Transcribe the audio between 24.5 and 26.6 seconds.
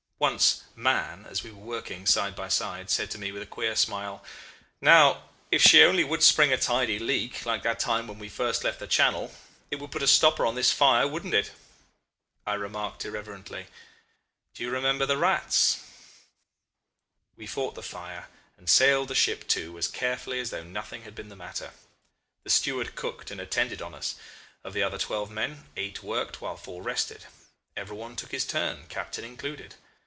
Of the other twelve men, eight worked while